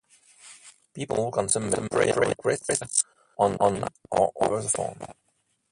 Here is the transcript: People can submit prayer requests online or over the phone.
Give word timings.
People 0.95 1.29
can 1.31 1.47
submit 1.47 1.91
prayer 1.91 2.15
requests 2.15 3.03
online 3.37 3.83
or 4.09 4.31
over 4.41 4.63
the 4.63 4.69
phone. 4.69 4.99